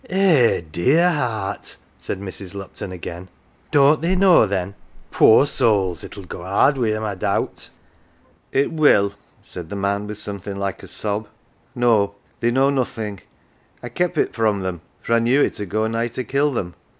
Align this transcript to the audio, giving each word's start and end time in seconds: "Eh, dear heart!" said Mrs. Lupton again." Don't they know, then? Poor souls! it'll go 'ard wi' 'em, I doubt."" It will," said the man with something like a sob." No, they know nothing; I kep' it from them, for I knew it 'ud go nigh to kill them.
"Eh, 0.09 0.63
dear 0.71 1.11
heart!" 1.11 1.77
said 1.99 2.19
Mrs. 2.19 2.55
Lupton 2.55 2.91
again." 2.91 3.29
Don't 3.71 4.01
they 4.01 4.15
know, 4.15 4.47
then? 4.47 4.73
Poor 5.11 5.45
souls! 5.45 6.03
it'll 6.03 6.23
go 6.23 6.41
'ard 6.41 6.75
wi' 6.75 6.89
'em, 6.89 7.03
I 7.03 7.13
doubt."" 7.13 7.69
It 8.51 8.73
will," 8.73 9.13
said 9.43 9.69
the 9.69 9.75
man 9.75 10.07
with 10.07 10.17
something 10.17 10.55
like 10.55 10.81
a 10.81 10.87
sob." 10.87 11.27
No, 11.75 12.15
they 12.39 12.49
know 12.49 12.71
nothing; 12.71 13.19
I 13.83 13.89
kep' 13.89 14.17
it 14.17 14.33
from 14.33 14.61
them, 14.61 14.81
for 15.03 15.13
I 15.13 15.19
knew 15.19 15.43
it 15.43 15.61
'ud 15.61 15.69
go 15.69 15.85
nigh 15.85 16.07
to 16.07 16.23
kill 16.23 16.51
them. 16.51 16.73